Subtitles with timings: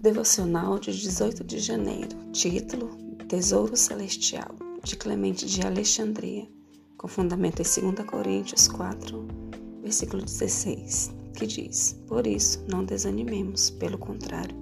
[0.00, 2.16] Devocional de 18 de janeiro.
[2.32, 2.88] Título:
[3.28, 6.48] Tesouro Celestial, de Clemente de Alexandria,
[6.96, 9.28] com fundamento em 2 Coríntios 4,
[9.82, 14.56] versículo 16, que diz: Por isso, não desanimemos, pelo contrário,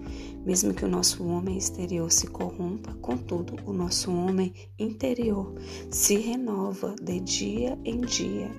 [0.44, 5.54] mesmo que o nosso homem exterior se corrompa, contudo, o nosso homem interior
[5.88, 8.50] se renova de dia em dia.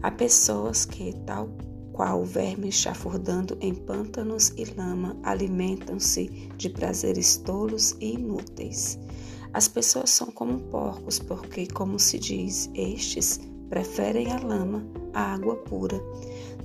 [0.00, 1.48] Há pessoas que, tal
[1.96, 8.98] qual vermes chafurdando em pântanos e lama, alimentam-se de prazeres tolos e inúteis.
[9.54, 15.56] As pessoas são como porcos, porque, como se diz, estes preferem a lama à água
[15.56, 15.98] pura.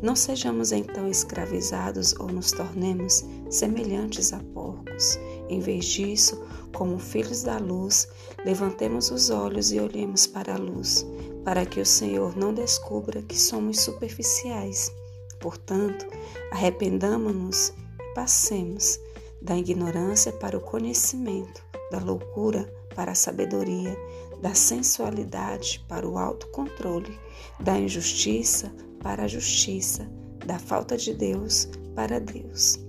[0.01, 5.17] Não sejamos então escravizados ou nos tornemos semelhantes a porcos.
[5.47, 6.43] Em vez disso,
[6.75, 8.05] como filhos da luz,
[8.43, 11.05] levantemos os olhos e olhemos para a luz,
[11.45, 14.91] para que o Senhor não descubra que somos superficiais
[15.41, 16.05] Portanto,
[16.51, 18.99] arrependamo-nos e passemos
[19.41, 23.97] da ignorância para o conhecimento, da loucura para a sabedoria,
[24.41, 27.19] da sensualidade para o autocontrole,
[27.59, 30.07] da injustiça para a justiça,
[30.45, 32.79] da falta de Deus para Deus.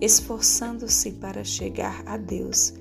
[0.00, 2.72] Esforçando-se para chegar a Deus,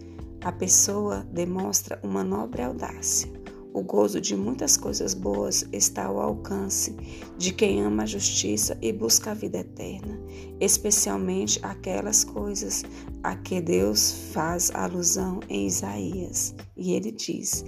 [0.42, 3.39] a pessoa demonstra uma nobre audácia
[3.74, 6.96] o gozo de muitas coisas boas está ao alcance
[7.38, 10.20] de quem ama a justiça e busca a vida eterna,
[10.60, 12.84] especialmente aquelas coisas
[13.24, 16.56] a que Deus faz alusão em Isaías.
[16.76, 17.64] E ele diz: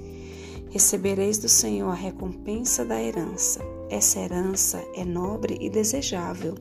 [0.69, 3.61] Recebereis do Senhor a recompensa da herança.
[3.89, 6.55] Essa herança é nobre e desejável.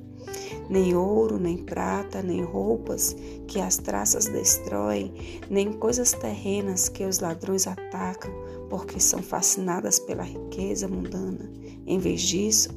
[0.68, 7.18] Nem ouro, nem prata, nem roupas que as traças destroem, nem coisas terrenas que os
[7.18, 8.32] ladrões atacam
[8.70, 11.50] porque são fascinadas pela riqueza mundana.
[11.84, 12.70] Em vez disso,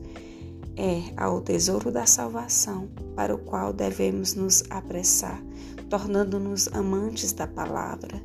[0.75, 5.39] é ao tesouro da salvação, para o qual devemos nos apressar,
[5.89, 8.21] tornando-nos amantes da palavra.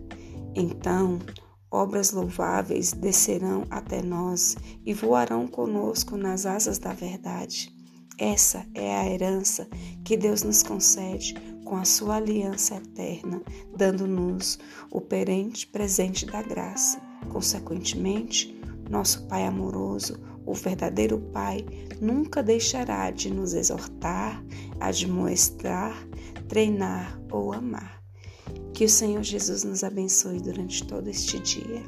[0.54, 1.19] Então,
[1.71, 7.78] obras louváveis descerão até nós e voarão conosco nas asas da verdade.
[8.16, 9.69] Essa é a herança
[10.04, 13.42] que Deus nos concede com a sua aliança eterna,
[13.76, 14.58] dando-nos
[14.91, 17.00] o perente presente da graça.
[17.30, 18.58] Consequentemente,
[18.88, 21.64] nosso Pai amoroso, o verdadeiro Pai,
[22.00, 24.42] nunca deixará de nos exortar,
[24.80, 25.94] admoestar,
[26.48, 28.02] treinar ou amar.
[28.72, 31.82] Que o Senhor Jesus nos abençoe durante todo este dia.